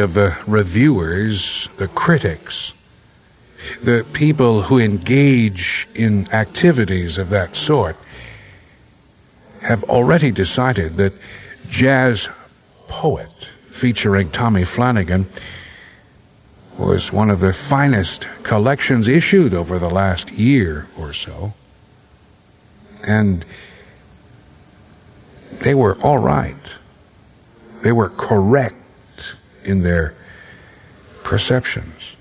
of 0.00 0.14
the 0.14 0.36
reviewers, 0.46 1.68
the 1.76 1.88
critics, 1.88 2.72
the 3.82 4.04
people 4.12 4.62
who 4.62 4.78
engage 4.78 5.86
in 5.94 6.30
activities 6.32 7.18
of 7.18 7.30
that 7.30 7.54
sort, 7.54 7.96
have 9.62 9.84
already 9.84 10.32
decided 10.32 10.96
that 10.96 11.12
Jazz 11.68 12.28
Poet, 12.88 13.48
featuring 13.70 14.30
Tommy 14.30 14.64
Flanagan, 14.64 15.28
was 16.78 17.12
one 17.12 17.30
of 17.30 17.40
the 17.40 17.52
finest 17.52 18.26
collections 18.42 19.06
issued 19.06 19.52
over 19.52 19.78
the 19.78 19.90
last 19.90 20.32
year 20.32 20.86
or 20.98 21.12
so. 21.12 21.52
And 23.06 23.44
they 25.60 25.74
were 25.74 25.98
all 26.02 26.18
right. 26.18 26.56
They 27.82 27.92
were 27.92 28.08
correct 28.08 28.79
in 29.70 29.82
their 29.82 30.14
perceptions. 31.22 32.16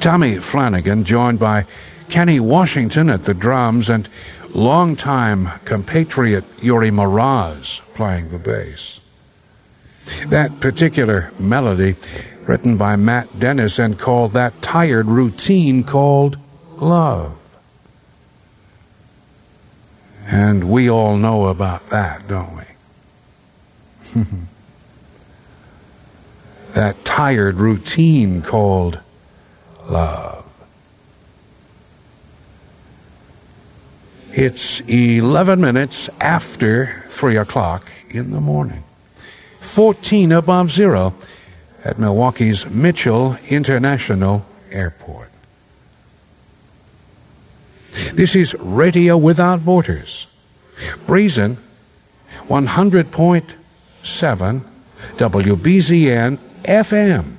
Tommy 0.00 0.38
Flanagan, 0.38 1.04
joined 1.04 1.38
by 1.38 1.66
Kenny 2.08 2.38
Washington 2.38 3.10
at 3.10 3.24
the 3.24 3.34
drums 3.34 3.88
and 3.88 4.08
longtime 4.50 5.50
compatriot 5.64 6.44
Jiri 6.58 6.90
Mraz 6.90 7.80
playing 7.94 8.28
the 8.28 8.38
bass. 8.38 9.00
That 10.28 10.60
particular 10.60 11.32
melody, 11.38 11.96
written 12.42 12.76
by 12.76 12.96
Matt 12.96 13.38
Dennis 13.38 13.78
and 13.78 13.98
called 13.98 14.32
That 14.32 14.62
Tired 14.62 15.06
Routine, 15.06 15.84
called 15.84 16.38
Love. 16.76 17.36
And 20.26 20.70
we 20.70 20.88
all 20.88 21.16
know 21.16 21.46
about 21.46 21.90
that, 21.90 22.26
don't 22.28 22.56
we? 24.14 24.24
that 26.78 27.04
tired 27.04 27.56
routine 27.56 28.40
called 28.40 29.00
love. 29.88 30.44
It's 34.32 34.78
11 34.82 35.60
minutes 35.60 36.08
after 36.20 37.04
3 37.08 37.36
o'clock 37.36 37.90
in 38.10 38.30
the 38.30 38.40
morning. 38.40 38.84
14 39.58 40.30
above 40.30 40.70
zero 40.70 41.14
at 41.82 41.98
Milwaukee's 41.98 42.70
Mitchell 42.70 43.36
International 43.48 44.46
Airport. 44.70 45.32
This 48.12 48.36
is 48.36 48.54
Radio 48.54 49.16
Without 49.16 49.64
Borders. 49.64 50.28
Breezin 51.08 51.56
100.7 52.46 54.60
WBZN 55.16 56.38
FM. 56.64 57.37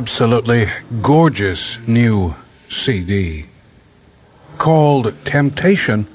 Absolutely 0.00 0.66
gorgeous 1.02 1.76
new 1.86 2.34
CD 2.70 3.44
called 4.56 5.14
Temptation, 5.26 6.06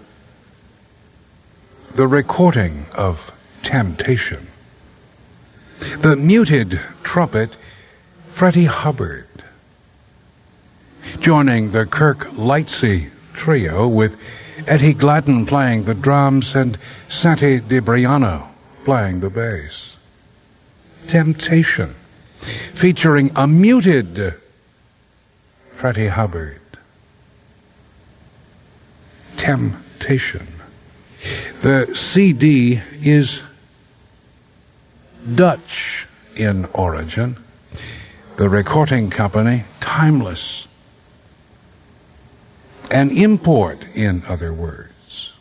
the 1.94 2.08
recording 2.08 2.88
of 2.98 3.32
Temptation. 3.62 4.48
The 6.00 6.16
muted 6.16 6.82
trumpet, 7.04 7.58
Freddie 8.32 8.66
Hubbard, 8.66 9.28
joining 11.20 11.70
the 11.70 11.86
Kirk 11.86 12.22
Lightsey 12.32 13.12
trio 13.34 13.88
with 13.88 14.18
Eddie 14.66 14.96
Gladden 14.96 15.46
playing 15.46 15.84
the 15.84 15.94
drums 15.94 16.56
and 16.56 16.80
Santi 17.08 17.60
Debriano 17.60 18.48
playing 18.84 19.20
the 19.20 19.30
bass. 19.30 19.96
Temptation, 21.08 21.94
featuring 22.76 23.32
a 23.38 23.48
muted 23.48 24.36
Freddie 25.72 26.10
Hubbard. 26.10 26.60
Temptation. 29.38 30.48
The 31.62 31.96
CD 31.96 32.82
is 33.02 33.42
Dutch 35.34 36.08
in 36.36 36.66
origin. 36.74 37.38
The 38.36 38.50
recording 38.50 39.10
company, 39.10 39.64
Timeless. 39.80 40.68
An 42.92 43.10
import, 43.10 43.86
in 43.94 44.24
other 44.28 44.54
words. 44.54 45.32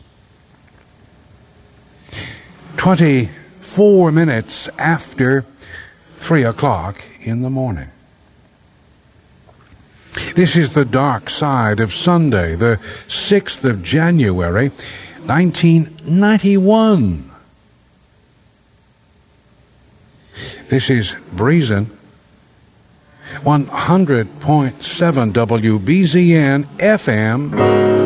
24 2.77 4.11
minutes 4.11 4.69
after 4.77 5.45
3 6.17 6.43
o'clock 6.43 7.01
in 7.25 7.41
the 7.41 7.49
morning. 7.49 7.89
This 10.35 10.55
is 10.55 10.73
the 10.73 10.85
dark 10.85 11.29
side 11.29 11.81
of 11.81 11.93
Sunday, 11.93 12.55
the 12.55 12.79
6th 13.07 13.69
of 13.69 13.83
January, 13.83 14.71
1991. 15.25 17.31
This 20.69 20.89
is 20.89 21.13
Breezin' 21.33 21.91
100.7 23.43 25.33
WBZN 25.33 26.63
FM. 26.77 28.04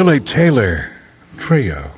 Billy 0.00 0.18
Taylor 0.18 0.90
Trio. 1.36 1.90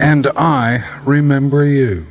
And 0.00 0.26
I 0.26 0.84
Remember 1.04 1.64
You. 1.64 2.04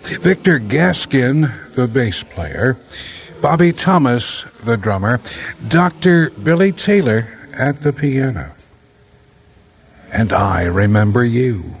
Victor 0.00 0.58
Gaskin, 0.58 1.52
the 1.76 1.86
bass 1.86 2.24
player, 2.24 2.76
Bobby 3.40 3.72
Thomas, 3.72 4.42
the 4.64 4.76
drummer, 4.76 5.20
Dr. 5.68 6.30
Billy 6.30 6.72
Taylor 6.72 7.28
at 7.56 7.82
the 7.82 7.92
piano. 7.92 8.50
And 10.10 10.32
I 10.32 10.62
remember 10.62 11.24
you. 11.24 11.76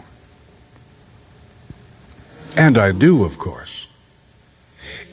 And 2.54 2.78
I 2.78 2.92
do, 2.92 3.24
of 3.24 3.36
course. 3.36 3.88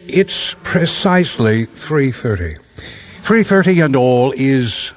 It's 0.06 0.54
precisely 0.62 1.66
3:30. 1.66 2.63
3:30 3.24 3.86
and 3.86 3.96
all 3.96 4.34
is 4.36 4.92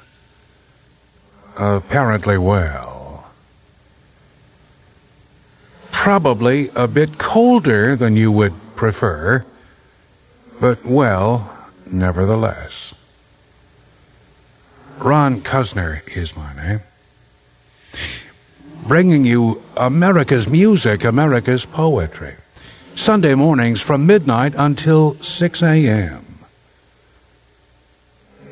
apparently 1.57 2.37
well. 2.37 3.25
Probably 5.91 6.69
a 6.75 6.89
bit 6.89 7.17
colder 7.17 7.95
than 7.95 8.17
you 8.17 8.29
would 8.33 8.53
prefer, 8.75 9.45
but 10.59 10.83
well, 10.83 11.55
nevertheless. 11.89 12.93
Ron 14.97 15.39
Cuzner 15.39 16.05
is 16.09 16.35
my 16.35 16.53
name. 16.53 16.81
Bringing 18.85 19.23
you 19.23 19.63
America's 19.77 20.49
music, 20.49 21.05
America's 21.05 21.63
poetry. 21.63 22.35
Sunday 22.93 23.35
mornings 23.35 23.79
from 23.79 24.05
midnight 24.05 24.53
until 24.57 25.13
6 25.15 25.61
a.m. 25.63 26.26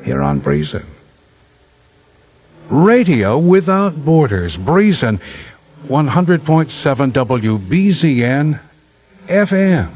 Here 0.06 0.22
on 0.22 0.38
Breezin. 0.38 0.86
Radio 2.70 3.36
without 3.36 4.04
borders. 4.04 4.56
Breezin 4.56 5.18
100.7 5.88 7.10
WBZN 7.10 8.60
FM. 9.26 9.90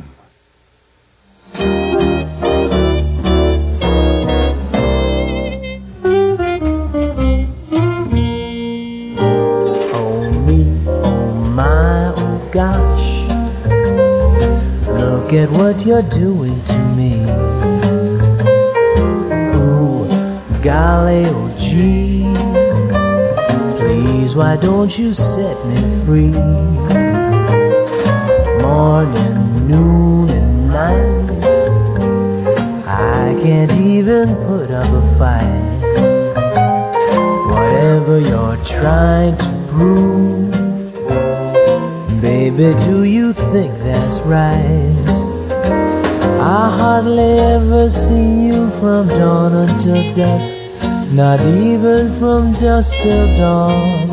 Oh 9.14 10.32
me, 10.44 10.76
oh 10.88 11.34
my, 11.54 12.12
oh 12.16 12.48
gosh. 12.50 13.28
Look 14.88 15.32
at 15.32 15.50
what 15.50 15.86
you're 15.86 16.02
doing 16.02 16.60
to 16.64 16.78
me. 16.96 17.69
Golly, 20.62 21.24
oh 21.24 21.56
gee. 21.58 22.24
Please, 23.78 24.36
why 24.36 24.56
don't 24.56 24.98
you 24.98 25.14
set 25.14 25.56
me 25.64 25.76
free? 26.04 26.32
Morning, 28.60 29.68
noon, 29.68 30.28
and 30.28 30.68
night. 30.68 31.30
I 32.86 33.34
can't 33.42 33.72
even 33.72 34.36
put 34.36 34.70
up 34.70 34.86
a 34.86 35.02
fight. 35.18 35.80
Whatever 37.50 38.20
you're 38.20 38.62
trying 38.62 39.38
to 39.38 39.64
prove, 39.68 40.52
baby, 42.20 42.74
do 42.84 43.04
you 43.04 43.32
think 43.32 43.72
that's 43.78 44.18
right? 44.26 44.99
I 46.42 46.70
hardly 46.74 47.38
ever 47.38 47.90
see 47.90 48.46
you 48.46 48.70
from 48.80 49.08
dawn 49.08 49.52
until 49.52 50.14
dusk, 50.14 50.56
not 51.12 51.38
even 51.38 52.10
from 52.18 52.54
dusk 52.54 52.94
till 53.02 53.26
dawn. 53.36 54.08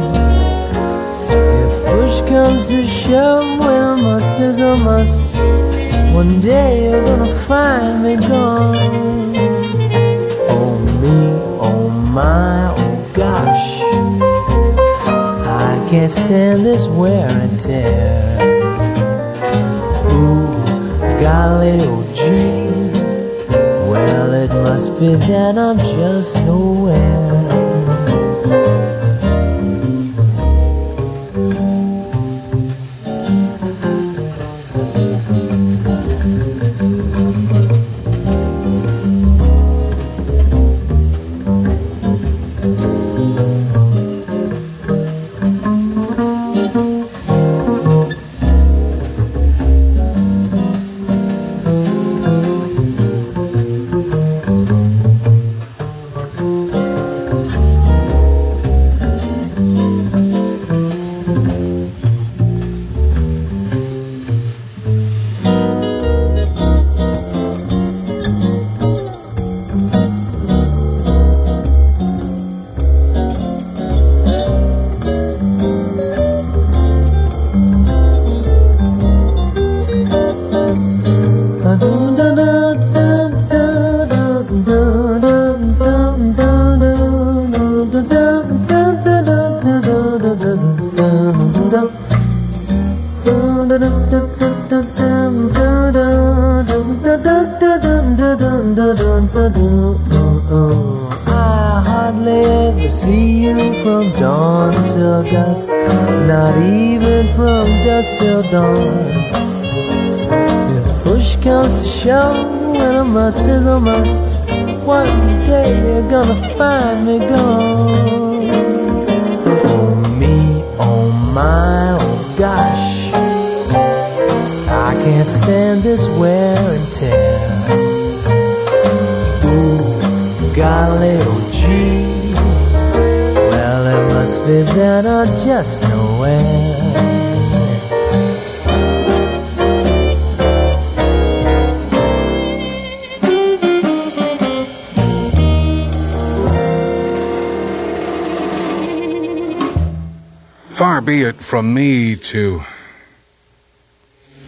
If 1.29 1.85
push 1.85 2.19
comes 2.29 2.67
to 2.67 2.85
shove, 2.85 3.59
well, 3.59 3.95
must 3.95 4.41
is 4.41 4.59
a 4.59 4.75
must. 4.75 5.23
One 6.13 6.41
day 6.41 6.89
you're 6.89 7.01
gonna 7.01 7.33
find 7.47 8.03
me 8.03 8.17
gone. 8.17 8.75
Oh 10.49 10.79
me, 11.01 11.31
oh 11.61 11.89
my, 12.11 12.73
oh 12.75 13.09
gosh. 13.13 13.81
I 15.47 15.87
can't 15.89 16.11
stand 16.11 16.65
this 16.65 16.87
wear 16.87 17.29
and 17.29 17.57
tear. 17.57 18.37
Ooh, 20.11 20.51
golly, 21.21 21.79
oh 21.87 22.06
must 24.77 24.99
that 24.99 25.57
I'm 25.57 25.79
just 25.79 26.35
nowhere. 26.45 27.26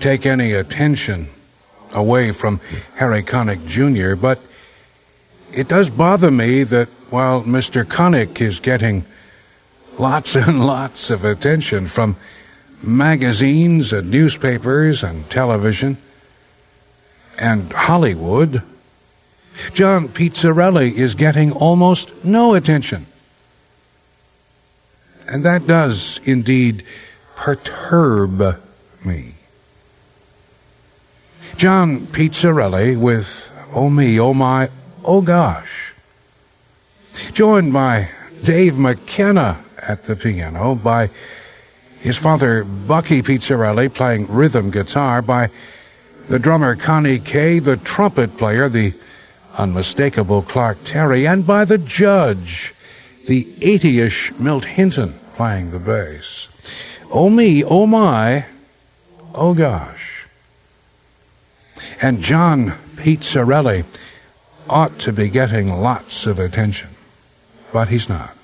Take 0.09 0.25
any 0.25 0.53
attention 0.53 1.29
away 1.93 2.31
from 2.31 2.59
Harry 2.95 3.21
Connick 3.21 3.67
Jr., 3.67 4.15
but 4.15 4.41
it 5.53 5.67
does 5.67 5.91
bother 5.91 6.31
me 6.31 6.63
that 6.63 6.87
while 7.11 7.43
Mr. 7.43 7.83
Connick 7.83 8.41
is 8.41 8.59
getting 8.59 9.05
lots 9.99 10.35
and 10.35 10.65
lots 10.75 11.11
of 11.11 11.23
attention 11.23 11.85
from 11.85 12.15
magazines 12.81 13.93
and 13.93 14.09
newspapers 14.09 15.03
and 15.03 15.29
television 15.29 15.95
and 17.37 17.71
Hollywood, 17.71 18.63
John 19.75 20.07
Pizzarelli 20.07 20.91
is 20.91 21.13
getting 21.13 21.51
almost 21.51 22.25
no 22.25 22.55
attention. 22.55 23.05
And 25.27 25.45
that 25.45 25.67
does 25.67 26.19
indeed 26.23 26.83
perturb 27.35 28.59
me. 29.05 29.35
John 31.59 32.07
Pizzarelli 32.07 32.97
with 32.97 33.51
Oh 33.73 33.89
Me, 33.89 34.17
Oh 34.17 34.33
My, 34.33 34.69
Oh 35.03 35.21
Gosh. 35.21 35.93
Joined 37.33 37.73
by 37.73 38.11
Dave 38.41 38.77
McKenna 38.77 39.61
at 39.77 40.05
the 40.05 40.15
piano, 40.15 40.73
by 40.75 41.09
his 41.99 42.15
father 42.15 42.63
Bucky 42.63 43.21
Pizzarelli 43.21 43.93
playing 43.93 44.27
rhythm 44.33 44.71
guitar, 44.71 45.21
by 45.21 45.49
the 46.29 46.39
drummer 46.39 46.77
Connie 46.77 47.19
Kay, 47.19 47.59
the 47.59 47.75
trumpet 47.75 48.37
player, 48.37 48.69
the 48.69 48.93
unmistakable 49.57 50.41
Clark 50.41 50.77
Terry, 50.85 51.27
and 51.27 51.45
by 51.45 51.65
the 51.65 51.77
judge, 51.77 52.73
the 53.27 53.43
80-ish 53.55 54.31
Milt 54.39 54.63
Hinton 54.63 55.19
playing 55.35 55.71
the 55.71 55.79
bass. 55.79 56.47
Oh 57.11 57.29
me, 57.29 57.65
oh 57.65 57.85
my, 57.85 58.45
oh 59.35 59.53
gosh. 59.53 60.18
And 62.01 62.21
John 62.21 62.77
Pizzarelli 62.95 63.83
ought 64.69 64.99
to 64.99 65.11
be 65.11 65.29
getting 65.29 65.81
lots 65.81 66.25
of 66.25 66.39
attention, 66.39 66.89
but 67.73 67.89
he's 67.89 68.07
not. 68.07 68.35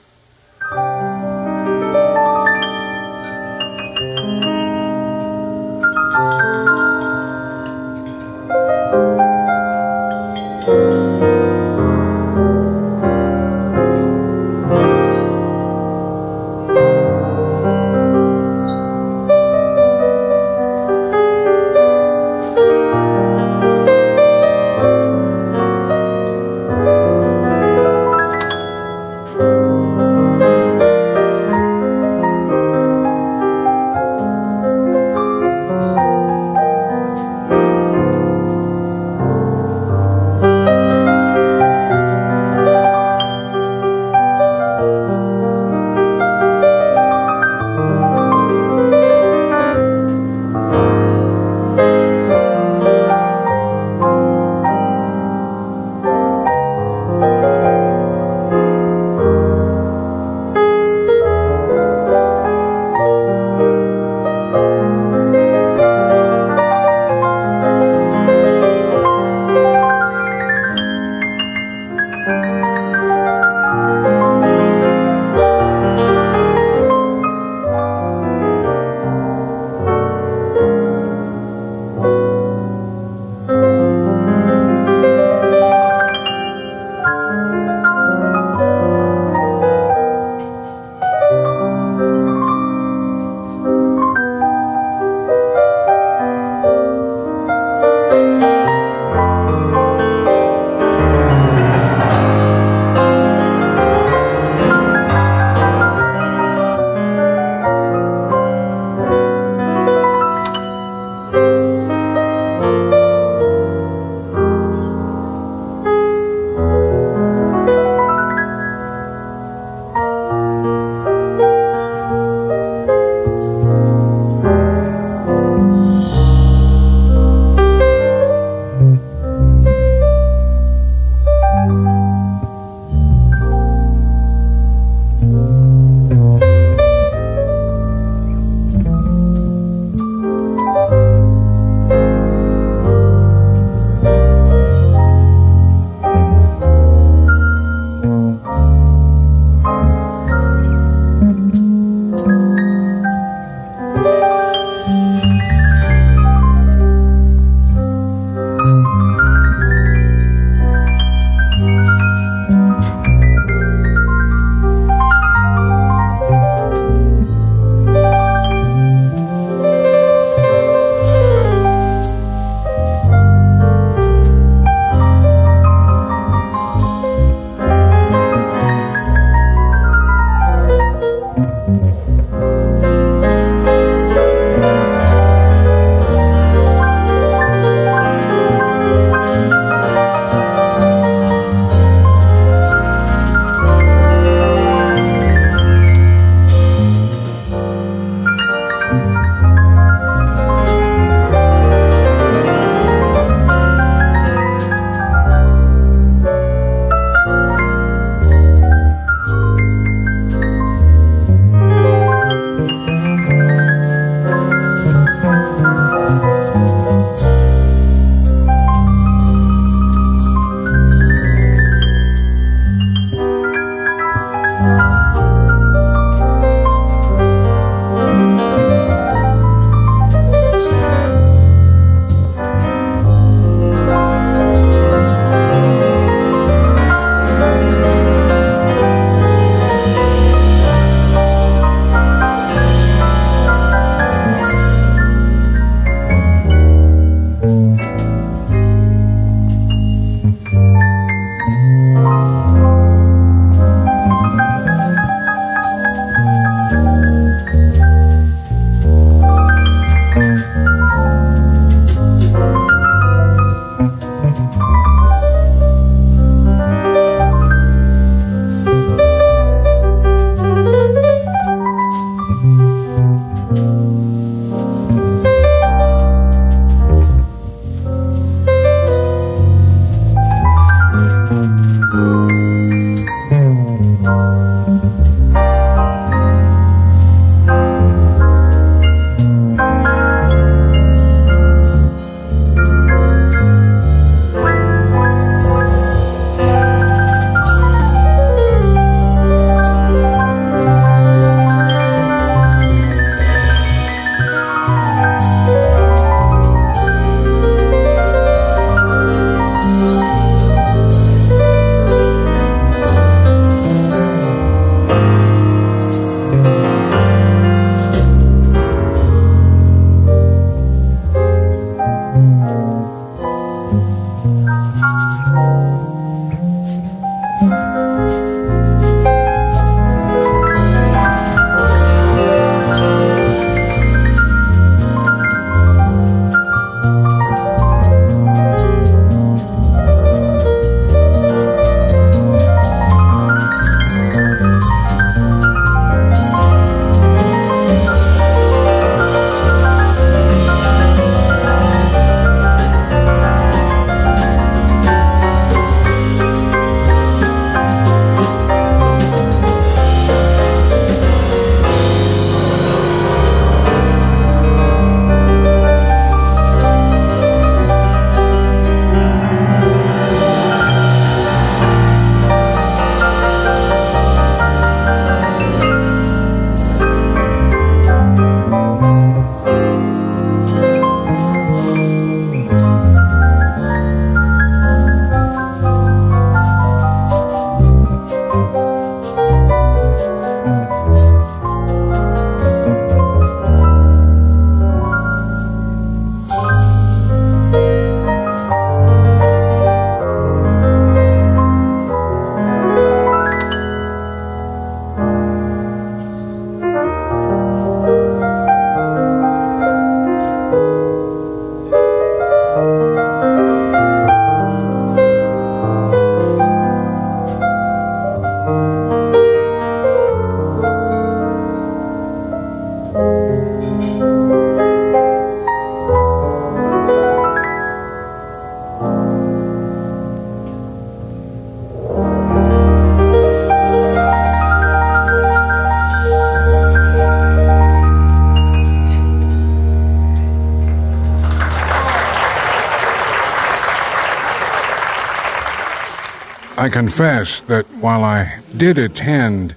I 446.66 446.70
confess 446.70 447.42
that 447.42 447.68
while 447.80 448.04
I 448.04 448.40
did 448.58 448.80
attend 448.80 449.54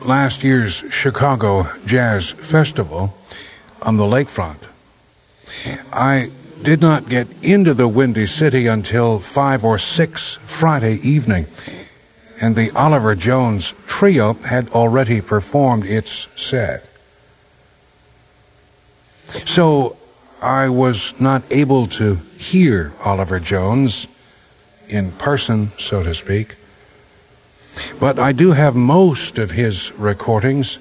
last 0.00 0.44
year's 0.44 0.74
Chicago 0.88 1.68
Jazz 1.84 2.30
Festival 2.30 3.18
on 3.82 3.96
the 3.96 4.04
lakefront, 4.04 4.58
I 5.92 6.30
did 6.62 6.80
not 6.80 7.08
get 7.08 7.26
into 7.42 7.74
the 7.74 7.88
Windy 7.88 8.26
City 8.26 8.68
until 8.68 9.18
5 9.18 9.64
or 9.64 9.76
6 9.76 10.34
Friday 10.46 11.00
evening, 11.02 11.48
and 12.40 12.54
the 12.54 12.70
Oliver 12.76 13.16
Jones 13.16 13.74
Trio 13.88 14.34
had 14.34 14.68
already 14.68 15.20
performed 15.20 15.84
its 15.84 16.28
set. 16.36 16.84
So 19.46 19.96
I 20.40 20.68
was 20.68 21.12
not 21.20 21.42
able 21.50 21.88
to 21.98 22.20
hear 22.38 22.92
Oliver 23.04 23.40
Jones 23.40 24.06
in 24.90 25.12
person, 25.12 25.72
so 25.78 26.02
to 26.02 26.14
speak. 26.14 26.56
But 27.98 28.18
I 28.18 28.32
do 28.32 28.52
have 28.52 28.74
most 28.74 29.38
of 29.38 29.52
his 29.52 29.92
recordings, 29.92 30.78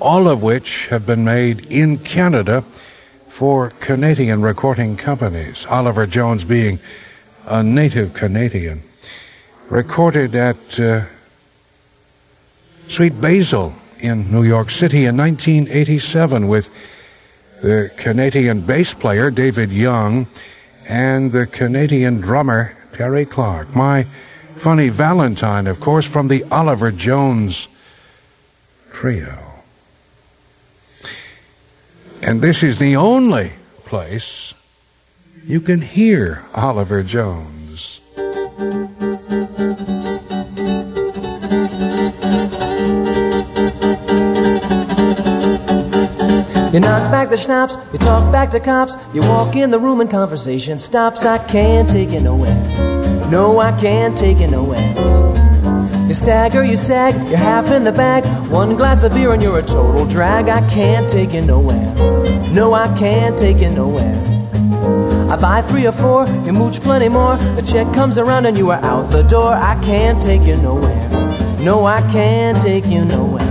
all 0.00 0.28
of 0.28 0.42
which 0.42 0.88
have 0.88 1.06
been 1.06 1.24
made 1.24 1.66
in 1.66 1.98
Canada 1.98 2.64
for 3.28 3.70
Canadian 3.70 4.42
recording 4.42 4.96
companies, 4.96 5.64
Oliver 5.66 6.06
Jones 6.06 6.44
being 6.44 6.80
a 7.46 7.62
native 7.62 8.12
Canadian. 8.12 8.82
Recorded 9.68 10.34
at 10.34 10.80
uh, 10.80 11.04
Sweet 12.88 13.20
Basil 13.20 13.74
in 14.00 14.30
New 14.32 14.42
York 14.42 14.70
City 14.70 15.06
in 15.06 15.16
1987 15.16 16.48
with 16.48 16.68
the 17.62 17.90
Canadian 17.96 18.62
bass 18.62 18.94
player 18.94 19.30
David 19.30 19.70
Young 19.70 20.26
and 20.86 21.30
the 21.30 21.46
Canadian 21.46 22.20
drummer 22.20 22.76
Terry 23.00 23.24
Clark. 23.24 23.74
My 23.74 24.04
funny 24.56 24.90
Valentine, 24.90 25.66
of 25.66 25.80
course, 25.80 26.04
from 26.04 26.28
the 26.28 26.44
Oliver 26.50 26.92
Jones 26.92 27.66
Trio. 28.92 29.38
And 32.20 32.42
this 32.42 32.62
is 32.62 32.78
the 32.78 32.96
only 32.96 33.52
place 33.86 34.52
you 35.46 35.62
can 35.62 35.80
hear 35.80 36.44
Oliver 36.54 37.02
Jones. 37.02 38.02
You 46.70 46.80
knock 46.80 47.10
back 47.10 47.30
the 47.30 47.38
schnapps, 47.38 47.78
you 47.94 47.98
talk 47.98 48.30
back 48.30 48.50
to 48.50 48.60
cops, 48.60 48.94
you 49.14 49.22
walk 49.22 49.56
in 49.56 49.70
the 49.70 49.78
room 49.78 50.02
and 50.02 50.10
conversation 50.10 50.78
stops. 50.78 51.24
I 51.24 51.38
can't 51.38 51.88
take 51.88 52.10
it 52.12 52.20
nowhere. 52.20 52.89
No, 53.30 53.60
I 53.60 53.70
can't 53.80 54.18
take 54.18 54.40
it 54.40 54.50
nowhere. 54.50 54.80
You 56.08 56.14
stagger, 56.14 56.64
you 56.64 56.76
sag, 56.76 57.14
you're 57.28 57.38
half 57.38 57.70
in 57.70 57.84
the 57.84 57.92
bag. 57.92 58.24
One 58.50 58.74
glass 58.74 59.04
of 59.04 59.14
beer 59.14 59.32
and 59.32 59.40
you're 59.40 59.60
a 59.60 59.62
total 59.62 60.04
drag. 60.04 60.48
I 60.48 60.68
can't 60.68 61.08
take 61.08 61.32
it 61.32 61.42
nowhere. 61.42 61.94
No, 62.52 62.74
I 62.74 62.88
can't 62.98 63.38
take 63.38 63.58
it 63.58 63.70
nowhere. 63.70 64.16
I 65.30 65.36
buy 65.36 65.62
three 65.62 65.86
or 65.86 65.92
four, 65.92 66.26
you 66.44 66.52
mooch 66.52 66.80
plenty 66.80 67.08
more. 67.08 67.36
The 67.36 67.62
check 67.62 67.86
comes 67.94 68.18
around 68.18 68.46
and 68.46 68.58
you 68.58 68.72
are 68.72 68.84
out 68.84 69.12
the 69.12 69.22
door. 69.22 69.54
I 69.54 69.80
can't 69.84 70.20
take 70.20 70.42
you 70.42 70.56
nowhere. 70.56 71.08
No, 71.60 71.86
I 71.86 72.00
can't 72.10 72.60
take 72.60 72.86
you 72.86 73.04
nowhere. 73.04 73.49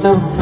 Well, 0.00 0.37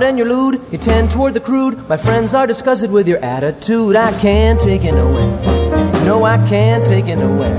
loud 0.00 0.08
and 0.08 0.18
you're 0.18 0.28
lewd, 0.28 0.60
you 0.72 0.78
tend 0.78 1.10
toward 1.10 1.34
the 1.34 1.40
crude. 1.40 1.76
My 1.88 1.96
friends 1.96 2.34
are 2.34 2.46
disgusted 2.46 2.90
with 2.90 3.06
your 3.08 3.18
attitude. 3.18 3.96
I 3.96 4.12
can't 4.20 4.58
take 4.58 4.84
it 4.84 4.92
nowhere. 4.92 5.30
No, 6.04 6.24
I 6.24 6.36
can't 6.48 6.86
take 6.86 7.06
it 7.06 7.16
nowhere. 7.16 7.58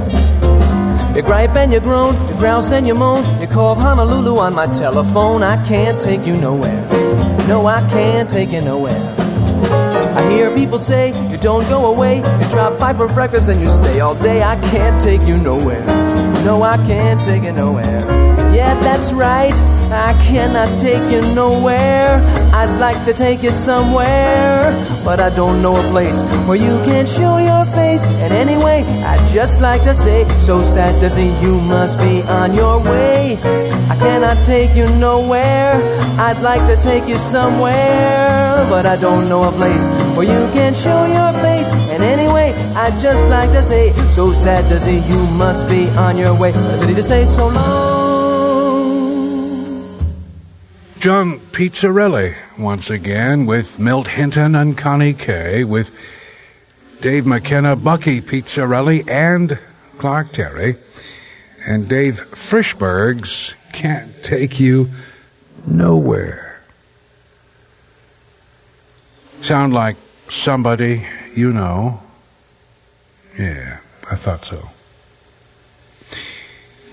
You 1.15 1.21
gripe 1.21 1.55
and 1.55 1.71
you 1.71 1.79
groan, 1.79 2.15
you 2.29 2.35
grouse 2.39 2.71
and 2.71 2.87
you 2.87 2.95
moan. 2.95 3.23
You 3.41 3.47
call 3.47 3.75
Honolulu 3.75 4.39
on 4.39 4.55
my 4.55 4.67
telephone. 4.67 5.43
I 5.43 5.63
can't 5.67 6.01
take 6.01 6.25
you 6.25 6.35
nowhere. 6.37 6.81
No, 7.47 7.67
I 7.67 7.81
can't 7.89 8.29
take 8.29 8.51
you 8.51 8.61
nowhere. 8.61 9.01
I 10.17 10.29
hear 10.31 10.53
people 10.55 10.79
say 10.79 11.09
you 11.29 11.37
don't 11.37 11.67
go 11.69 11.93
away. 11.93 12.17
You 12.17 12.49
drop 12.49 12.79
by 12.79 12.93
for 12.93 13.07
breakfast 13.07 13.49
and 13.49 13.61
you 13.61 13.69
stay 13.69 13.99
all 13.99 14.15
day. 14.15 14.41
I 14.41 14.55
can't 14.71 15.01
take 15.03 15.21
you 15.27 15.37
nowhere. 15.37 15.85
No, 16.43 16.63
I 16.63 16.77
can't 16.87 17.21
take 17.21 17.43
you 17.43 17.51
nowhere. 17.51 18.10
Yeah, 18.61 18.79
that's 18.79 19.11
right. 19.11 19.57
I 19.89 20.13
cannot 20.21 20.69
take 20.77 21.01
you 21.11 21.21
nowhere. 21.33 22.21
I'd 22.53 22.77
like 22.77 23.03
to 23.05 23.13
take 23.13 23.41
you 23.41 23.51
somewhere, 23.51 24.69
but 25.03 25.19
I 25.19 25.33
don't 25.35 25.63
know 25.63 25.77
a 25.77 25.89
place 25.89 26.21
where 26.45 26.57
you 26.67 26.75
can 26.85 27.07
show 27.07 27.39
your 27.39 27.65
face. 27.73 28.03
And 28.21 28.31
anyway, 28.31 28.83
I'd 29.11 29.25
just 29.33 29.61
like 29.61 29.81
to 29.89 29.95
say, 29.95 30.29
so 30.41 30.63
sad 30.63 30.93
to 31.01 31.09
see 31.09 31.29
you 31.41 31.59
must 31.61 31.97
be 31.97 32.21
on 32.21 32.53
your 32.53 32.77
way. 32.83 33.39
I 33.89 33.95
cannot 33.97 34.37
take 34.45 34.75
you 34.75 34.85
nowhere. 34.99 35.73
I'd 36.27 36.39
like 36.43 36.63
to 36.67 36.75
take 36.83 37.07
you 37.07 37.17
somewhere, 37.17 38.63
but 38.69 38.85
I 38.85 38.95
don't 38.95 39.27
know 39.27 39.49
a 39.49 39.51
place 39.51 39.87
where 40.15 40.27
you 40.35 40.43
can 40.53 40.75
show 40.75 41.07
your 41.07 41.31
face. 41.41 41.69
And 41.89 42.03
anyway, 42.03 42.53
I'd 42.75 43.01
just 43.01 43.27
like 43.27 43.49
to 43.53 43.63
say, 43.63 43.91
so 44.11 44.31
sad 44.33 44.69
to 44.69 44.79
see 44.79 44.99
you 45.11 45.19
must 45.43 45.67
be 45.67 45.89
on 45.97 46.15
your 46.15 46.35
way. 46.35 46.51
Ready 46.51 46.93
to 46.93 47.01
say 47.01 47.25
so 47.25 47.47
long. 47.47 48.00
John 51.01 51.39
Pizzarelli 51.39 52.35
once 52.59 52.91
again 52.91 53.47
with 53.47 53.79
Milt 53.79 54.07
Hinton 54.07 54.53
and 54.53 54.77
Connie 54.77 55.15
Kay 55.15 55.63
with 55.63 55.89
Dave 57.01 57.25
McKenna, 57.25 57.75
Bucky 57.75 58.21
Pizzarelli, 58.21 59.09
and 59.09 59.57
Clark 59.97 60.31
Terry, 60.33 60.75
and 61.65 61.89
Dave 61.89 62.21
Frishberg's 62.29 63.55
Can't 63.73 64.11
Take 64.23 64.59
You 64.59 64.91
Nowhere. 65.65 66.61
Sound 69.41 69.73
like 69.73 69.95
somebody 70.29 71.07
you 71.33 71.51
know? 71.51 71.99
Yeah, 73.39 73.79
I 74.11 74.15
thought 74.15 74.45
so. 74.45 74.69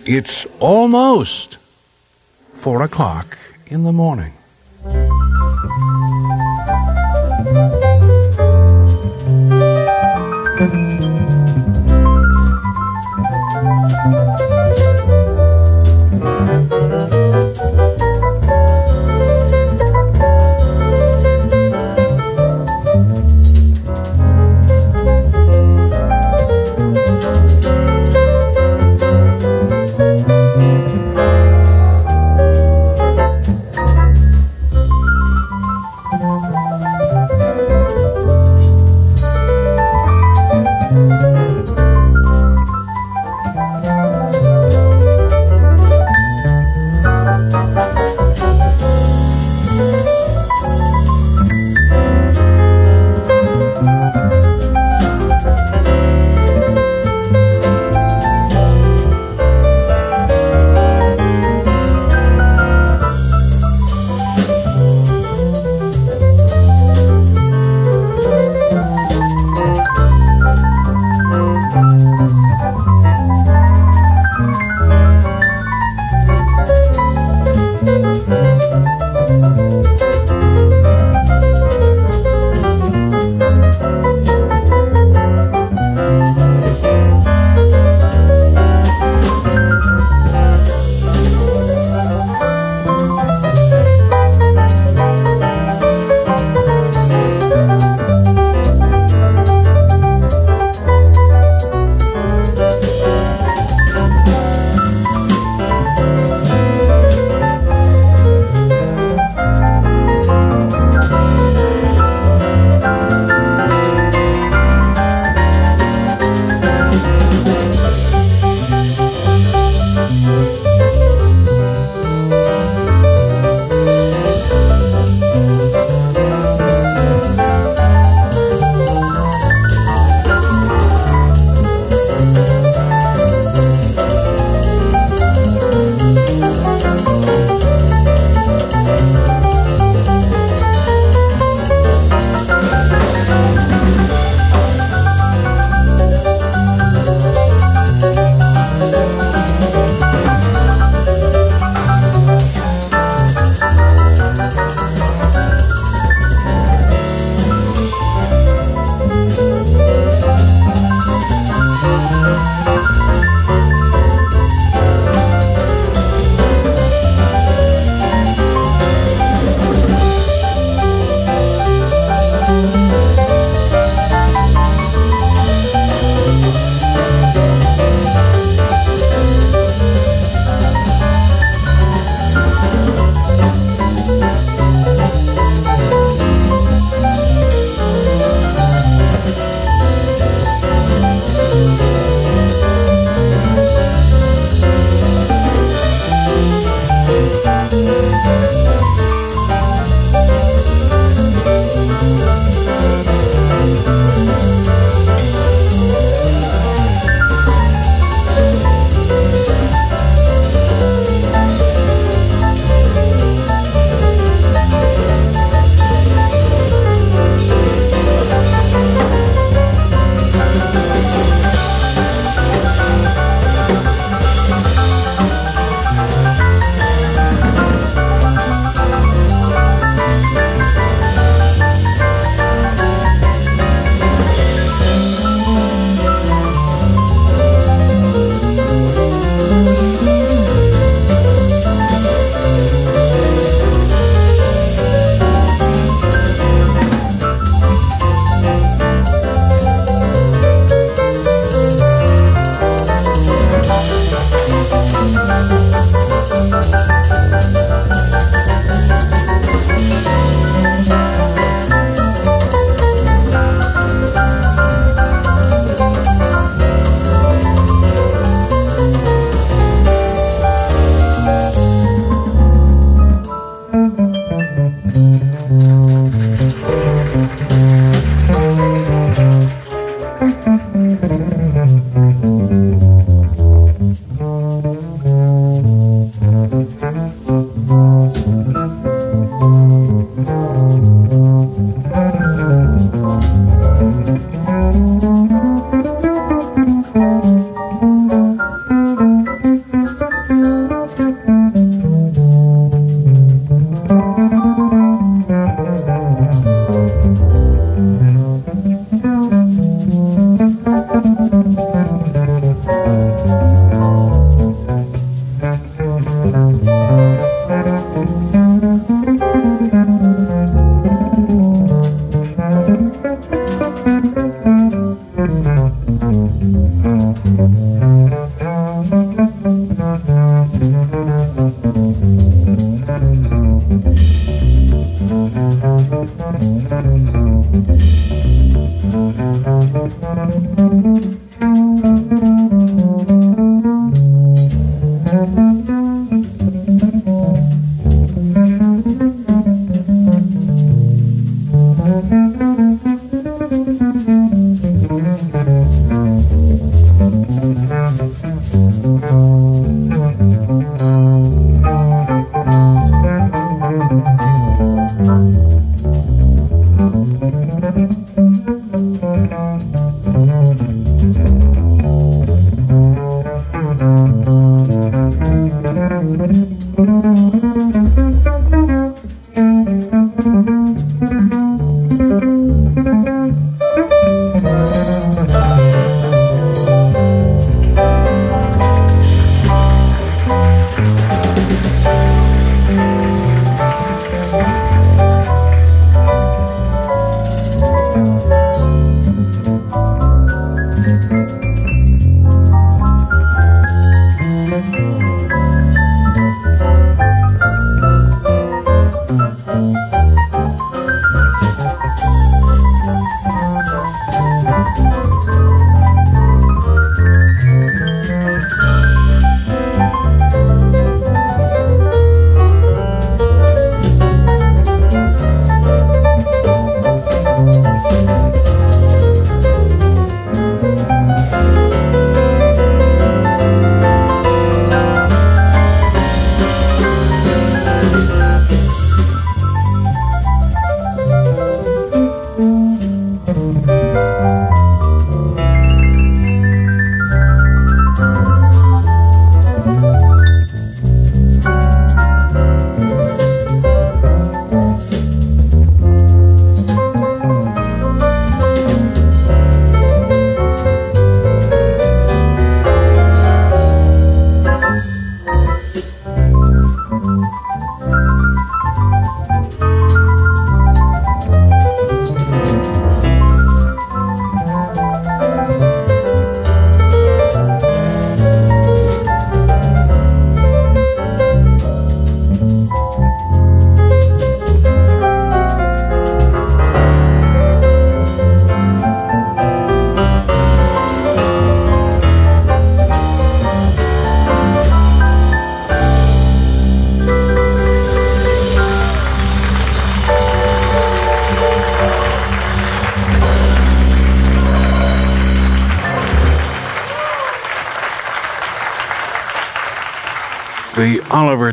It's 0.07 0.47
almost 0.61 1.59
four 2.55 2.81
o'clock 2.81 3.37
in 3.71 3.85
the 3.85 3.93
morning. 3.93 4.33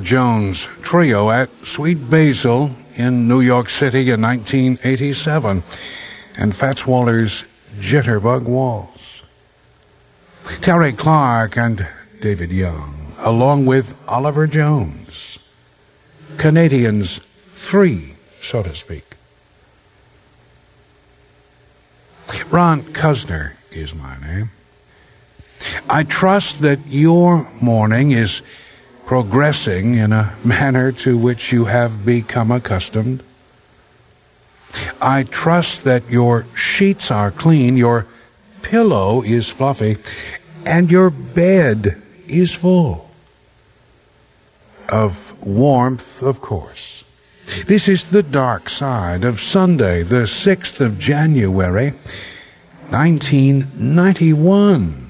Jones 0.05 0.67
Trio 0.83 1.31
at 1.31 1.49
Sweet 1.65 2.11
Basil 2.11 2.69
in 2.95 3.27
New 3.27 3.41
York 3.41 3.69
City 3.69 4.11
in 4.11 4.21
1987, 4.21 5.63
and 6.37 6.55
Fats 6.55 6.85
Waller's 6.85 7.43
Jitterbug 7.79 8.43
Waltz. 8.43 9.23
Terry 10.61 10.93
Clark 10.93 11.57
and 11.57 11.87
David 12.21 12.51
Young, 12.51 13.13
along 13.17 13.65
with 13.65 13.97
Oliver 14.07 14.45
Jones. 14.45 15.39
Canadians 16.37 17.19
three, 17.55 18.13
so 18.43 18.61
to 18.61 18.75
speak. 18.75 19.15
Ron 22.51 22.83
Cuzner 22.83 23.53
is 23.71 23.95
my 23.95 24.17
name. 24.19 24.51
I 25.89 26.03
trust 26.03 26.59
that 26.59 26.79
your 26.85 27.49
morning 27.59 28.11
is 28.11 28.43
progressing 29.05 29.95
in 29.95 30.11
a 30.11 30.35
manner 30.43 30.91
to 30.91 31.17
which 31.17 31.51
you 31.51 31.65
have 31.65 32.05
become 32.05 32.51
accustomed. 32.51 33.23
I 35.01 35.23
trust 35.23 35.83
that 35.85 36.09
your 36.09 36.45
sheets 36.55 37.09
are 37.09 37.31
clean, 37.31 37.77
your 37.77 38.07
pillow 38.61 39.21
is 39.21 39.49
fluffy, 39.49 39.97
and 40.65 40.91
your 40.91 41.09
bed 41.09 42.01
is 42.27 42.53
full 42.53 43.09
of 44.89 45.33
warmth, 45.45 46.21
of 46.21 46.41
course. 46.41 47.03
This 47.67 47.87
is 47.87 48.09
the 48.09 48.23
dark 48.23 48.69
side 48.69 49.23
of 49.23 49.39
Sunday, 49.39 50.01
the 50.01 50.23
6th 50.23 50.81
of 50.81 50.99
January, 50.99 51.93
1991. 52.89 55.05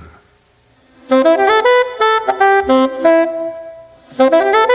Thank 4.18 4.34
you. 4.70 4.74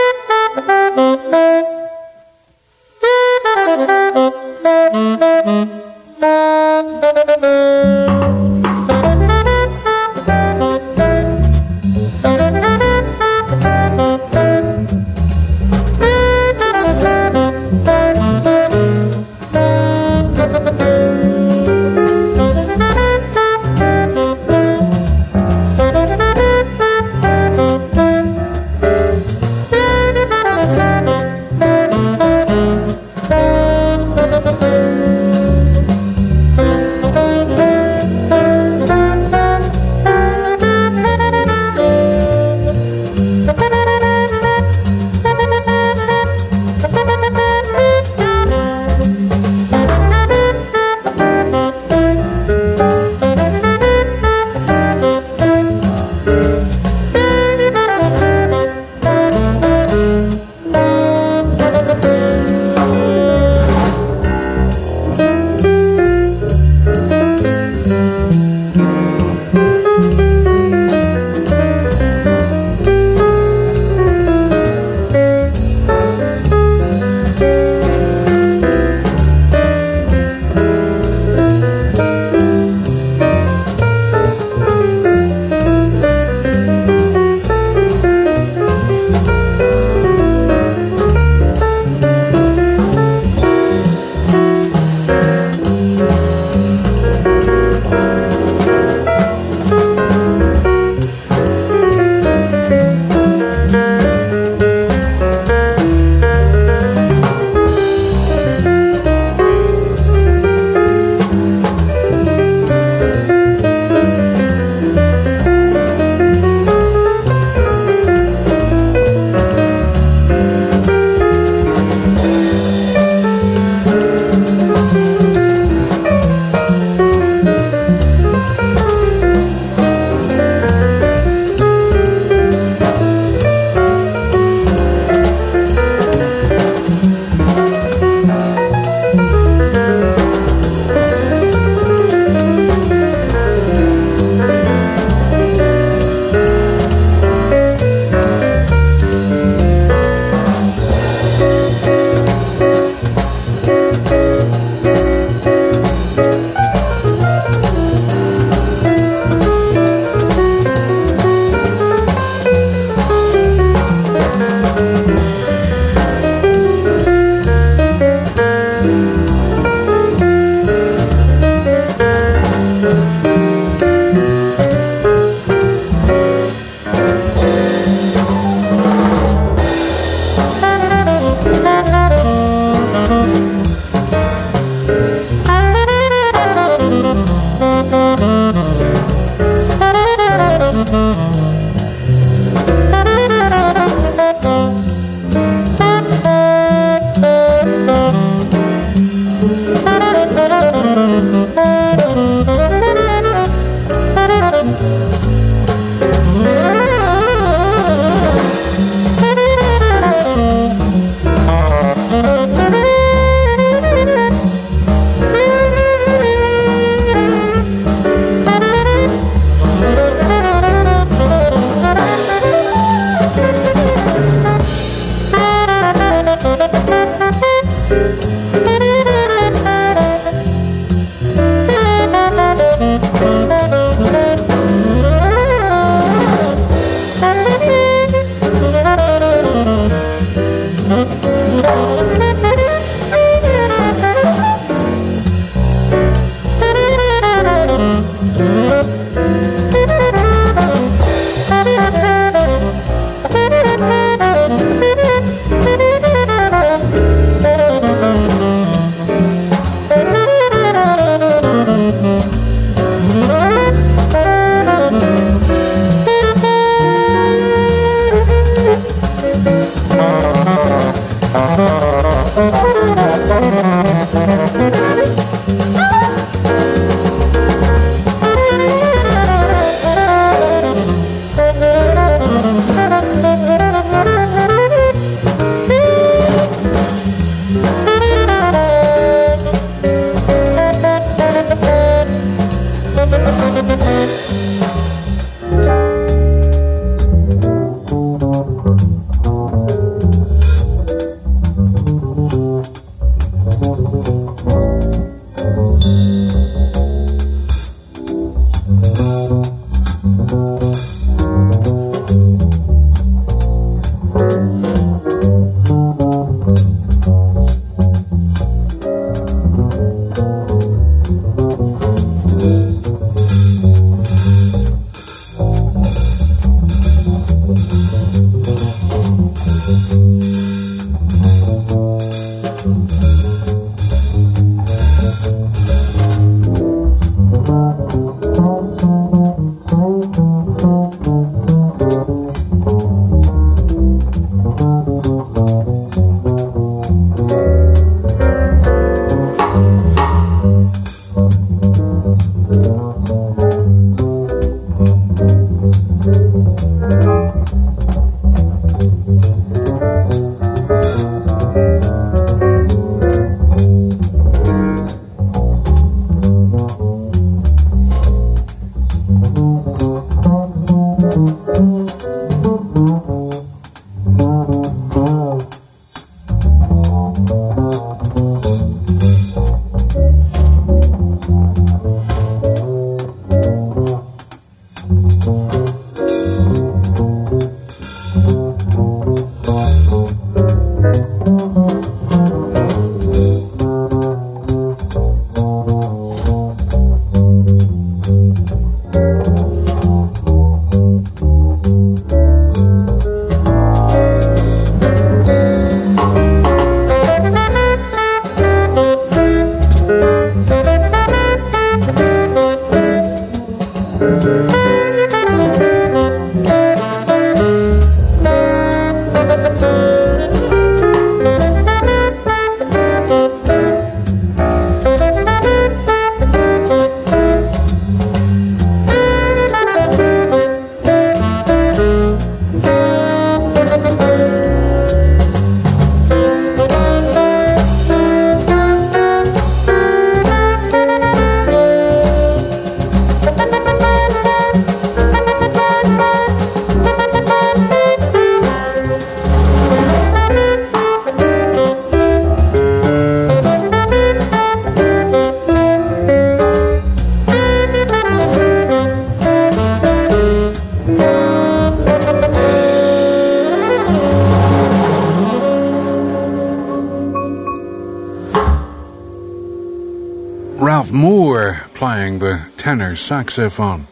Saxophone, 472.96 473.86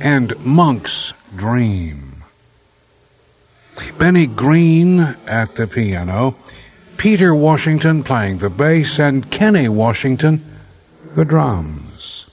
and 0.00 0.38
Monk's 0.44 1.12
Dream. 1.34 2.24
Benny 3.98 4.26
Green 4.26 5.00
at 5.26 5.56
the 5.56 5.66
piano, 5.66 6.36
Peter 6.96 7.34
Washington 7.34 8.02
playing 8.04 8.38
the 8.38 8.50
bass, 8.50 8.98
and 8.98 9.30
Kenny 9.30 9.68
Washington 9.68 10.44
the 11.14 11.24
drums. 11.24 12.26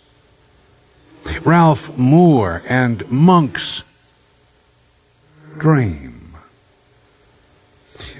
Ralph 1.44 1.98
Moore 1.98 2.64
and 2.68 3.10
Monk's 3.10 3.84
Dream. 5.58 6.36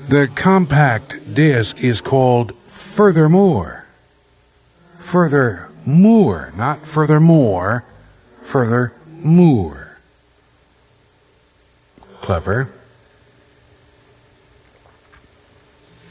The 0.08 0.28
compact 0.28 1.34
disc 1.34 1.84
is 1.84 2.02
called 2.02 2.56
Furthermore. 2.68 3.86
Furthermore, 4.98 6.54
not 6.56 6.86
furthermore, 6.86 7.84
furthermore. 8.52 9.98
Clever. 12.22 12.70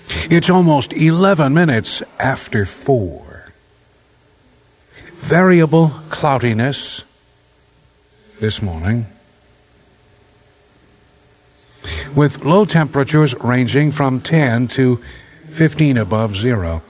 It's 0.09 0.49
almost 0.49 0.93
11 0.95 1.53
minutes 1.53 2.03
after 2.18 2.64
4. 2.64 3.53
Variable 5.16 5.88
cloudiness 6.09 7.05
this 8.41 8.62
morning 8.62 9.07
with 12.16 12.43
low 12.45 12.64
temperatures 12.64 13.34
ranging 13.34 13.93
from 13.93 14.20
10 14.20 14.68
to 14.68 14.97
15 15.51 15.99
above 15.99 16.36
zero. 16.36 16.82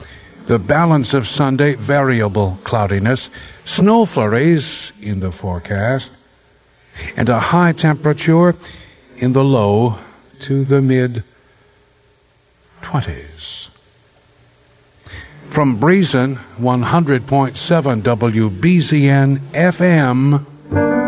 The 0.45 0.59
balance 0.59 1.13
of 1.13 1.27
Sunday, 1.27 1.75
variable 1.75 2.59
cloudiness, 2.63 3.29
snow 3.63 4.05
flurries 4.05 4.91
in 5.01 5.19
the 5.19 5.31
forecast, 5.31 6.11
and 7.15 7.29
a 7.29 7.39
high 7.39 7.71
temperature 7.71 8.55
in 9.17 9.33
the 9.33 9.43
low 9.43 9.97
to 10.41 10.65
the 10.65 10.81
mid 10.81 11.23
20s. 12.81 13.69
From 15.49 15.77
Breezin, 15.79 16.37
100.7 16.59 18.01
WBZN 18.01 19.37
FM. 19.51 21.00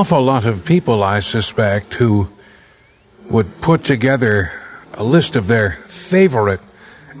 Awful 0.00 0.22
lot 0.22 0.46
of 0.46 0.64
people, 0.64 1.02
I 1.02 1.20
suspect, 1.20 1.92
who 1.92 2.26
would 3.28 3.60
put 3.60 3.84
together 3.84 4.50
a 4.94 5.04
list 5.04 5.36
of 5.36 5.46
their 5.46 5.72
favorite 5.88 6.62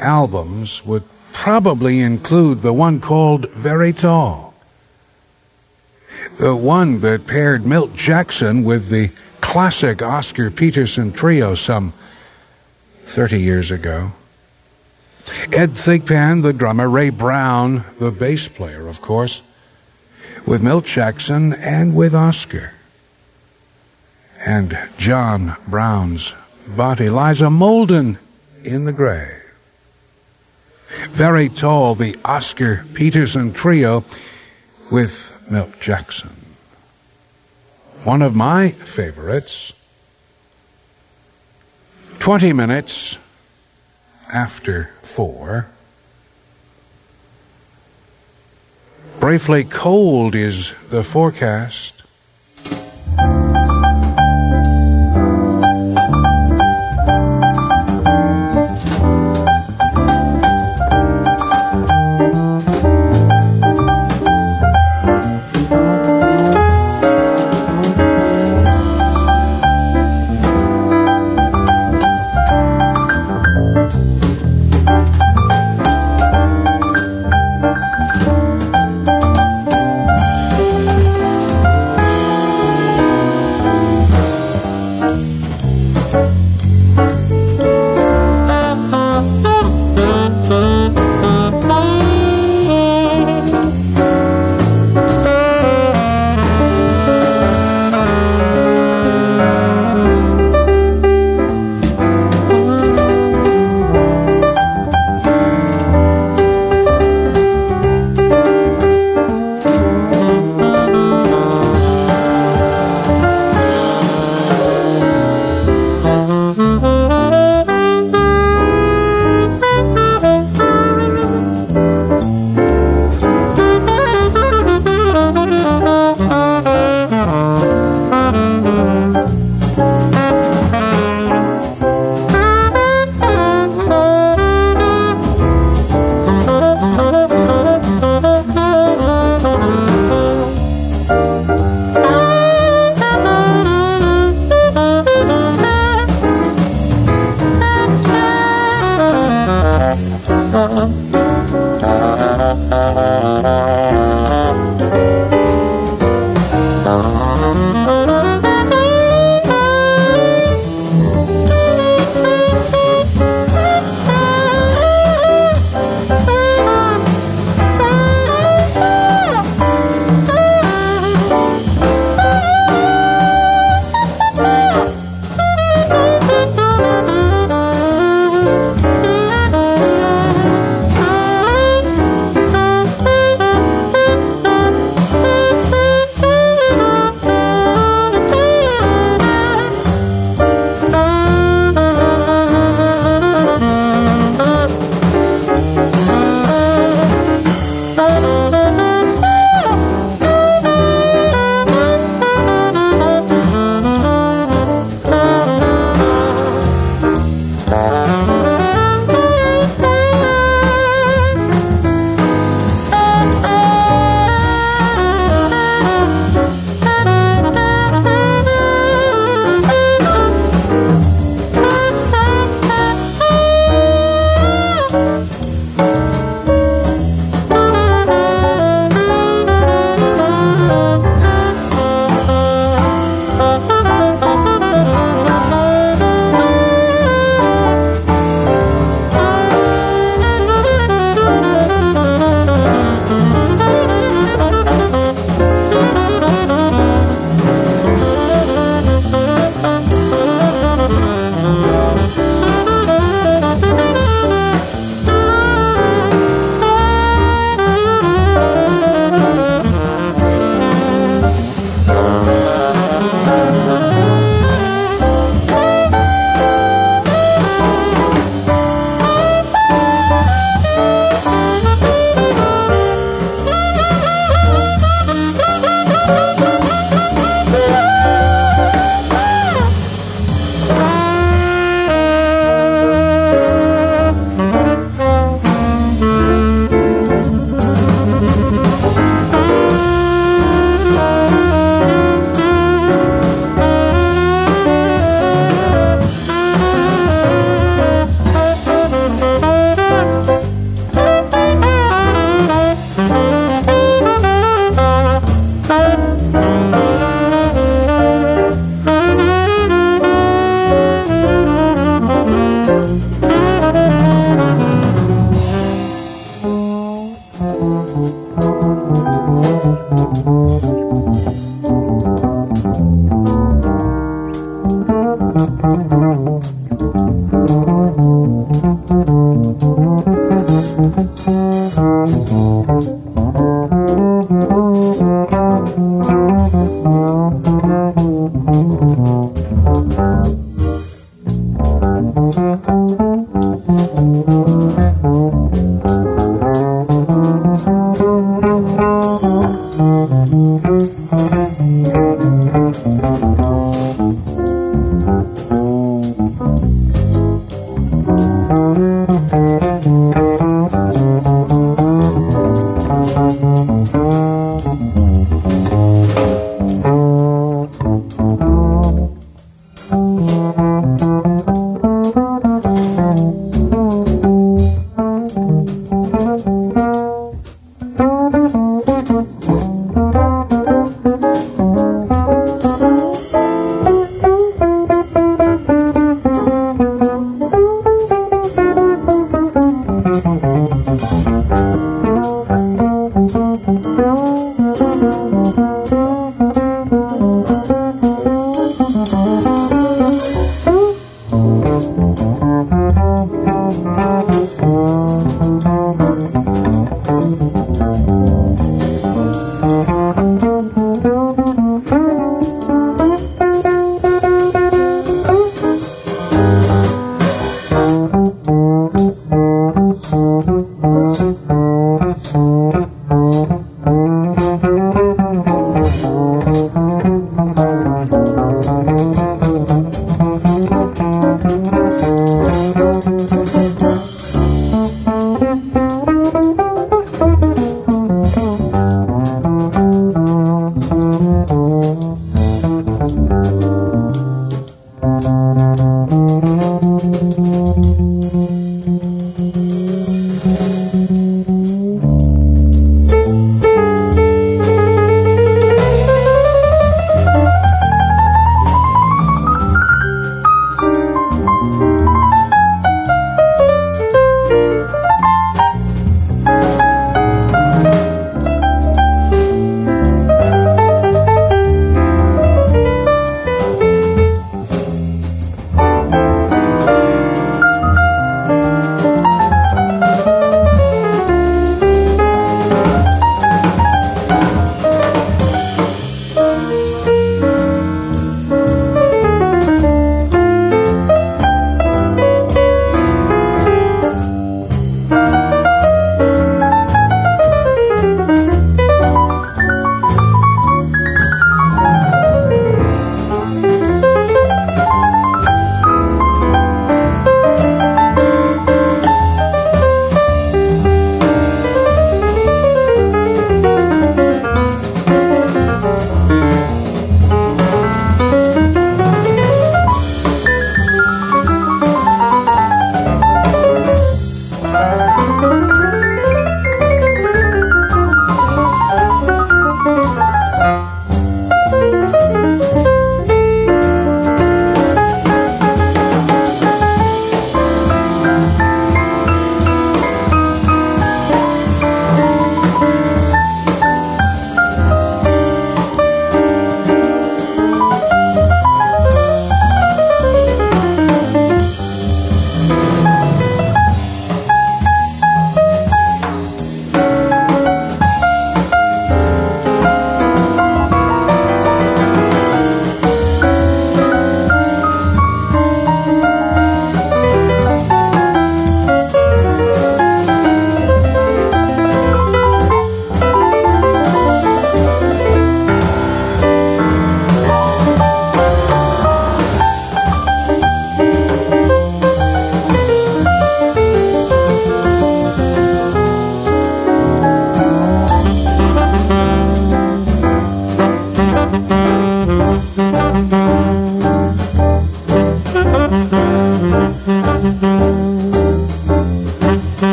albums 0.00 0.84
would 0.84 1.04
probably 1.32 2.00
include 2.00 2.62
the 2.62 2.72
one 2.72 3.00
called 3.00 3.48
Very 3.50 3.92
Tall. 3.92 4.54
The 6.40 6.56
one 6.56 6.98
that 7.02 7.28
paired 7.28 7.64
Milt 7.64 7.94
Jackson 7.94 8.64
with 8.64 8.88
the 8.88 9.12
classic 9.40 10.02
Oscar 10.02 10.50
Peterson 10.50 11.12
trio 11.12 11.54
some 11.54 11.92
30 13.04 13.40
years 13.40 13.70
ago. 13.70 14.10
Ed 15.52 15.76
Thigpen, 15.76 16.42
the 16.42 16.52
drummer, 16.52 16.90
Ray 16.90 17.10
Brown, 17.10 17.84
the 18.00 18.10
bass 18.10 18.48
player, 18.48 18.88
of 18.88 19.00
course, 19.00 19.42
with 20.54 20.62
Milt 20.62 20.84
Jackson 20.84 21.52
and 21.52 21.96
with 21.96 22.14
Oscar. 22.14 22.74
And 24.38 24.78
John 24.96 25.56
Brown's 25.66 26.32
body 26.64 27.10
lies 27.10 27.40
a 27.40 27.50
molten 27.50 28.20
in 28.62 28.84
the 28.84 28.92
grave. 28.92 29.42
Very 31.08 31.48
tall, 31.48 31.96
the 31.96 32.16
Oscar 32.24 32.84
Peterson 32.94 33.52
trio 33.52 34.04
with 34.92 35.44
Milt 35.50 35.80
Jackson. 35.80 36.30
One 38.04 38.22
of 38.22 38.36
my 38.36 38.70
favorites. 38.70 39.72
20 42.20 42.52
minutes 42.52 43.18
after 44.32 44.90
4. 45.02 45.66
Briefly 49.24 49.64
cold 49.64 50.34
is 50.34 50.74
the 50.90 51.02
forecast. 51.02 51.93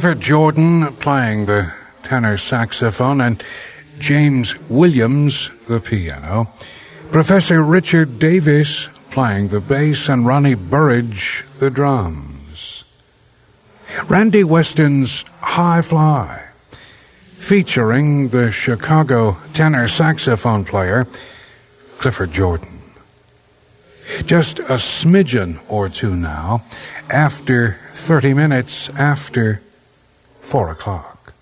Clifford 0.00 0.22
Jordan 0.22 0.96
playing 0.96 1.44
the 1.44 1.74
tenor 2.02 2.38
saxophone 2.38 3.20
and 3.20 3.44
James 3.98 4.58
Williams 4.70 5.50
the 5.66 5.78
piano. 5.78 6.48
Professor 7.12 7.62
Richard 7.62 8.18
Davis 8.18 8.88
playing 9.10 9.48
the 9.48 9.60
bass 9.60 10.08
and 10.08 10.24
Ronnie 10.24 10.54
Burrage 10.54 11.44
the 11.58 11.68
drums. 11.68 12.84
Randy 14.08 14.42
Weston's 14.42 15.26
High 15.40 15.82
Fly 15.82 16.48
featuring 17.36 18.30
the 18.30 18.50
Chicago 18.50 19.36
tenor 19.52 19.86
saxophone 19.86 20.64
player 20.64 21.06
Clifford 21.98 22.32
Jordan. 22.32 22.80
Just 24.24 24.60
a 24.60 24.80
smidgen 24.80 25.60
or 25.68 25.90
two 25.90 26.16
now 26.16 26.64
after 27.10 27.76
30 27.92 28.32
minutes 28.32 28.88
after 28.96 29.60
four 30.50 30.68
o'clock. 30.68 31.32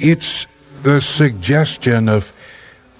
It's 0.00 0.46
the 0.82 1.02
suggestion 1.02 2.08
of 2.08 2.32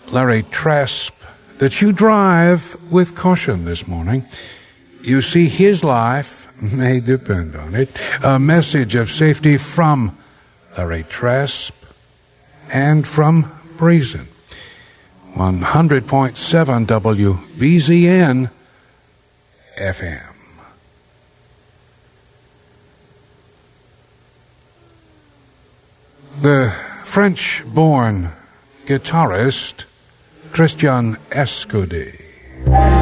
Larry 0.08 0.42
Tresp 0.42 1.12
that 1.56 1.80
you 1.80 1.92
drive 1.92 2.76
with 2.92 3.14
caution 3.16 3.64
this 3.64 3.88
morning. 3.88 4.26
You 5.02 5.22
see, 5.22 5.48
his 5.48 5.82
life 5.82 6.46
may 6.60 7.00
depend 7.00 7.56
on 7.56 7.74
it. 7.74 7.88
A 8.22 8.38
message 8.38 8.94
of 8.94 9.10
safety 9.10 9.56
from 9.56 10.18
Larry 10.76 11.04
Tresp 11.04 11.72
and 12.70 13.08
from 13.08 13.50
Breezin. 13.78 14.28
100.7 15.34 16.86
WBZN 16.86 18.50
FM. 19.78 20.27
The 26.40 26.72
French 27.02 27.64
born 27.66 28.30
guitarist 28.86 29.86
Christian 30.52 31.16
Escudé. 31.30 32.97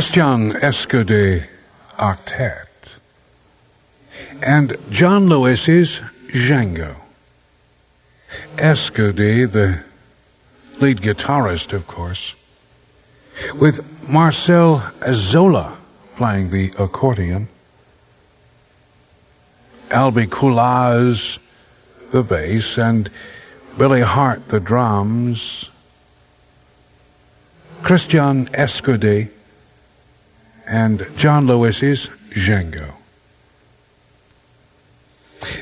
Christian 0.00 0.52
Escoudé 0.52 1.46
Octet, 1.98 2.96
and 4.42 4.74
John 4.88 5.28
Lewis's 5.28 6.00
Django. 6.28 6.96
Escoudé, 8.56 9.52
the 9.52 9.80
lead 10.80 11.02
guitarist, 11.02 11.74
of 11.74 11.86
course, 11.86 12.34
with 13.54 14.08
Marcel 14.08 14.78
Azzola 15.00 15.76
playing 16.16 16.48
the 16.48 16.72
accordion, 16.78 17.48
Albi 19.90 20.26
Coulaz 20.26 21.38
the 22.10 22.22
bass, 22.22 22.78
and 22.78 23.10
Billy 23.76 24.00
Hart 24.00 24.48
the 24.48 24.60
drums, 24.60 25.68
Christian 27.82 28.46
Escoudé, 28.46 29.28
and 30.70 31.04
John 31.16 31.48
Lewis's 31.48 32.06
Django. 32.30 32.92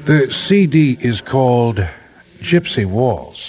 The 0.04 0.30
CD 0.30 0.98
is 1.00 1.22
called 1.22 1.78
Gypsy 2.40 2.84
Waltz. 2.84 3.47